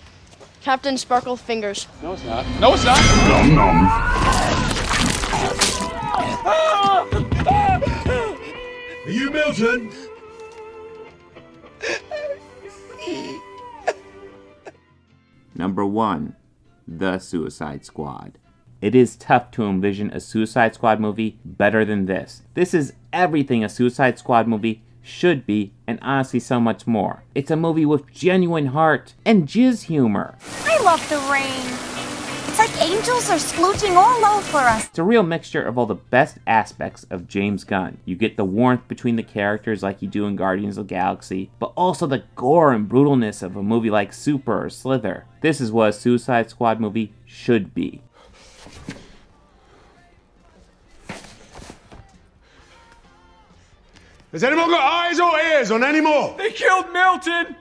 Captain 0.63 0.97
Sparkle 0.97 1.37
Fingers. 1.37 1.87
No, 2.03 2.13
it's 2.15 2.25
not. 2.25 2.45
No, 2.61 2.75
it's 2.75 2.85
not. 2.85 2.99
Nom 3.29 3.55
nom. 3.55 3.89
Are 9.05 9.11
you 9.11 9.31
Milton? 9.31 9.93
Number 15.55 15.87
1 15.87 16.37
The 16.87 17.19
Suicide 17.19 17.85
Squad. 17.85 18.39
It 18.83 18.95
is 18.95 19.17
tough 19.17 19.51
to 19.53 19.65
envision 19.65 20.11
a 20.11 20.21
Suicide 20.21 20.75
Squad 20.75 21.01
movie 21.01 21.39
better 21.45 21.85
than 21.85 22.05
this. 22.05 22.43
This 22.53 22.75
is 22.75 22.93
everything 23.11 23.65
a 23.65 23.71
Suicide 23.71 24.19
Squad 24.19 24.47
movie 24.47 24.83
should 25.01 25.47
be, 25.47 25.73
and 25.87 25.99
honestly, 26.03 26.41
so 26.41 26.61
much 26.61 26.87
more. 26.87 27.23
It's 27.35 27.51
a 27.51 27.57
movie 27.57 27.87
with 27.87 28.13
genuine 28.13 28.67
heart 28.67 29.15
and 29.25 29.49
jizz 29.49 29.85
humor. 29.85 30.37
I 30.65 30.79
love 30.83 31.09
the 31.09 31.19
rain. 31.33 31.73
It's 32.49 32.59
like 32.59 32.83
angels 32.83 33.31
are 33.31 33.37
splooching 33.37 33.97
all 33.97 34.25
over 34.25 34.59
us. 34.59 34.87
It's 34.87 34.99
a 34.99 35.03
real 35.05 35.23
mixture 35.23 35.63
of 35.63 35.79
all 35.79 35.87
the 35.87 35.95
best 35.95 36.39
aspects 36.47 37.05
of 37.11 37.29
James 37.29 37.65
Gunn. 37.65 37.99
You 38.05 38.15
get 38.17 38.37
the 38.37 38.45
warmth 38.45 38.89
between 38.89 39.17
the 39.17 39.23
characters 39.23 39.83
like 39.83 40.03
you 40.03 40.09
do 40.09 40.27
in 40.27 40.37
Guardians 40.37 40.77
of 40.77 40.89
the 40.89 40.95
Galaxy, 40.95 41.51
but 41.59 41.73
also 41.77 42.07
the 42.07 42.25
gore 42.35 42.73
and 42.73 42.89
brutalness 42.89 43.43
of 43.43 43.57
a 43.57 43.63
movie 43.63 43.91
like 43.91 44.13
Super 44.13 44.65
or 44.65 44.71
Slither. 44.71 45.25
This 45.41 45.61
is 45.61 45.73
what 45.73 45.91
a 45.91 45.93
Suicide 45.93 46.51
Squad 46.51 46.81
movie 46.81 47.15
should 47.25 47.75
be. 47.75 48.03
Has 54.37 54.45
anyone 54.45 54.69
got 54.69 54.83
eyes 54.83 55.19
or 55.19 55.35
ears 55.41 55.71
on 55.71 55.83
any 55.83 56.03
more? 56.03 56.35
They 56.37 56.51
killed 56.51 56.93
Milton! 56.93 57.57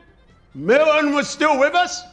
Milton 0.53 1.13
was 1.13 1.29
still 1.29 1.57
with 1.57 1.73
us? 1.73 2.03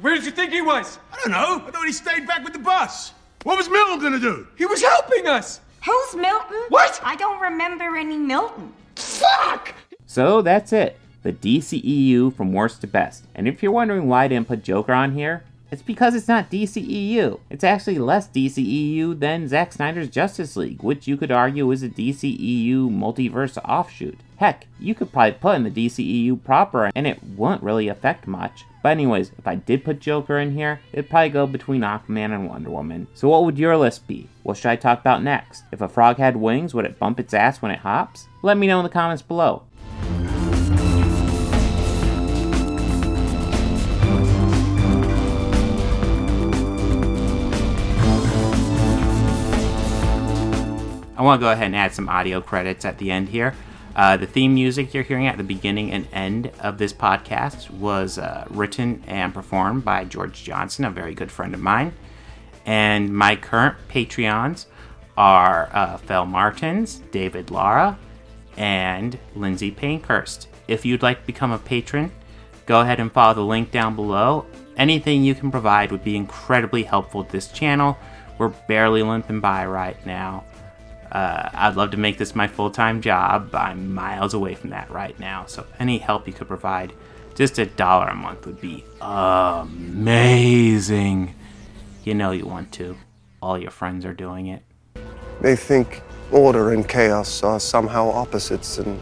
Where 0.00 0.12
did 0.16 0.24
you 0.24 0.32
think 0.32 0.50
he 0.50 0.60
was? 0.60 0.98
I 1.12 1.20
don't 1.22 1.30
know. 1.30 1.64
I 1.64 1.70
thought 1.70 1.86
he 1.86 1.92
stayed 1.92 2.26
back 2.26 2.42
with 2.42 2.52
the 2.52 2.58
bus. 2.58 3.12
What 3.44 3.56
was 3.56 3.68
Milton 3.68 4.00
gonna 4.00 4.18
do? 4.18 4.48
He 4.56 4.66
was 4.66 4.82
helping 4.82 5.28
us! 5.28 5.60
Who's 5.86 6.16
Milton? 6.16 6.64
What? 6.68 7.00
I 7.04 7.14
don't 7.14 7.40
remember 7.40 7.96
any 7.96 8.16
Milton. 8.16 8.72
Fuck! 8.96 9.72
So 10.06 10.42
that's 10.42 10.72
it. 10.72 10.98
The 11.22 11.32
DCEU 11.32 12.34
from 12.34 12.52
worst 12.52 12.80
to 12.80 12.88
best. 12.88 13.22
And 13.36 13.46
if 13.46 13.62
you're 13.62 13.70
wondering 13.70 14.08
why 14.08 14.24
I 14.24 14.28
didn't 14.28 14.48
put 14.48 14.64
Joker 14.64 14.94
on 14.94 15.12
here, 15.12 15.44
it's 15.70 15.82
because 15.82 16.14
it's 16.14 16.28
not 16.28 16.50
DCEU. 16.50 17.40
It's 17.50 17.64
actually 17.64 17.98
less 17.98 18.28
DCEU 18.28 19.18
than 19.18 19.48
Zack 19.48 19.72
Snyder's 19.72 20.08
Justice 20.08 20.56
League, 20.56 20.82
which 20.82 21.06
you 21.06 21.16
could 21.16 21.30
argue 21.30 21.70
is 21.70 21.82
a 21.82 21.88
DCEU 21.88 22.88
multiverse 22.90 23.58
offshoot. 23.64 24.18
Heck, 24.36 24.66
you 24.78 24.94
could 24.94 25.12
probably 25.12 25.32
put 25.32 25.56
in 25.56 25.64
the 25.64 25.70
DCEU 25.70 26.42
proper 26.42 26.90
and 26.94 27.06
it 27.06 27.22
wouldn't 27.36 27.62
really 27.62 27.88
affect 27.88 28.26
much. 28.26 28.64
But 28.82 28.90
anyways, 28.90 29.32
if 29.36 29.46
I 29.46 29.56
did 29.56 29.84
put 29.84 29.98
Joker 29.98 30.38
in 30.38 30.54
here, 30.54 30.80
it'd 30.92 31.10
probably 31.10 31.30
go 31.30 31.46
between 31.46 31.82
Aquaman 31.82 32.32
and 32.32 32.48
Wonder 32.48 32.70
Woman. 32.70 33.08
So 33.14 33.28
what 33.28 33.44
would 33.44 33.58
your 33.58 33.76
list 33.76 34.06
be? 34.06 34.28
What 34.44 34.56
should 34.56 34.70
I 34.70 34.76
talk 34.76 35.00
about 35.00 35.22
next? 35.22 35.64
If 35.72 35.80
a 35.80 35.88
frog 35.88 36.16
had 36.16 36.36
wings, 36.36 36.72
would 36.72 36.84
it 36.84 36.98
bump 36.98 37.18
its 37.18 37.34
ass 37.34 37.60
when 37.60 37.72
it 37.72 37.80
hops? 37.80 38.28
Let 38.42 38.56
me 38.56 38.68
know 38.68 38.78
in 38.78 38.84
the 38.84 38.90
comments 38.90 39.22
below. 39.22 39.64
I 51.18 51.22
want 51.22 51.40
to 51.40 51.44
go 51.44 51.50
ahead 51.50 51.66
and 51.66 51.76
add 51.76 51.92
some 51.92 52.08
audio 52.08 52.40
credits 52.40 52.84
at 52.84 52.98
the 52.98 53.10
end 53.10 53.28
here. 53.28 53.52
Uh, 53.96 54.16
the 54.16 54.26
theme 54.26 54.54
music 54.54 54.94
you're 54.94 55.02
hearing 55.02 55.26
at 55.26 55.36
the 55.36 55.42
beginning 55.42 55.90
and 55.90 56.06
end 56.12 56.52
of 56.60 56.78
this 56.78 56.92
podcast 56.92 57.68
was 57.70 58.18
uh, 58.18 58.46
written 58.50 59.02
and 59.08 59.34
performed 59.34 59.84
by 59.84 60.04
George 60.04 60.44
Johnson, 60.44 60.84
a 60.84 60.90
very 60.90 61.14
good 61.14 61.32
friend 61.32 61.54
of 61.54 61.60
mine. 61.60 61.92
And 62.64 63.12
my 63.12 63.34
current 63.34 63.76
Patreons 63.88 64.66
are 65.16 65.68
uh, 65.72 65.96
Fel 65.96 66.24
Martins, 66.24 67.02
David 67.10 67.50
Lara, 67.50 67.98
and 68.56 69.18
Lindsay 69.34 69.72
Pankhurst. 69.72 70.46
If 70.68 70.86
you'd 70.86 71.02
like 71.02 71.22
to 71.22 71.26
become 71.26 71.50
a 71.50 71.58
patron, 71.58 72.12
go 72.66 72.80
ahead 72.80 73.00
and 73.00 73.10
follow 73.10 73.34
the 73.34 73.40
link 73.40 73.72
down 73.72 73.96
below. 73.96 74.46
Anything 74.76 75.24
you 75.24 75.34
can 75.34 75.50
provide 75.50 75.90
would 75.90 76.04
be 76.04 76.14
incredibly 76.14 76.84
helpful 76.84 77.24
to 77.24 77.32
this 77.32 77.48
channel. 77.48 77.98
We're 78.38 78.54
barely 78.68 79.02
limping 79.02 79.40
by 79.40 79.66
right 79.66 80.06
now. 80.06 80.44
Uh, 81.10 81.48
I'd 81.52 81.76
love 81.76 81.90
to 81.92 81.96
make 81.96 82.18
this 82.18 82.34
my 82.34 82.46
full 82.46 82.70
time 82.70 83.00
job. 83.00 83.54
I'm 83.54 83.94
miles 83.94 84.34
away 84.34 84.54
from 84.54 84.70
that 84.70 84.90
right 84.90 85.18
now. 85.18 85.46
So, 85.46 85.66
any 85.78 85.98
help 85.98 86.26
you 86.26 86.32
could 86.34 86.48
provide, 86.48 86.92
just 87.34 87.58
a 87.58 87.66
dollar 87.66 88.08
a 88.08 88.14
month 88.14 88.46
would 88.46 88.60
be 88.60 88.84
amazing. 89.00 90.54
You 92.04 92.14
know 92.14 92.30
you 92.32 92.46
want 92.46 92.72
to. 92.72 92.96
All 93.40 93.58
your 93.58 93.70
friends 93.70 94.04
are 94.04 94.14
doing 94.14 94.48
it. 94.48 94.62
They 95.40 95.54
think 95.56 96.02
order 96.32 96.72
and 96.72 96.88
chaos 96.88 97.42
are 97.42 97.60
somehow 97.60 98.10
opposites 98.10 98.78
and 98.78 99.00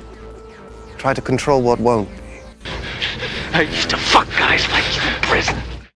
try 0.99 1.15
to 1.15 1.21
control 1.21 1.63
what 1.63 1.81
won't 1.81 2.09
be. 2.11 2.23
I 3.53 3.63
used 3.63 3.91
to 3.91 3.97
fuck 3.97 4.29
guys 4.39 4.69
like 4.69 4.85
you 4.97 5.03
in 5.09 5.15
prison. 5.23 5.57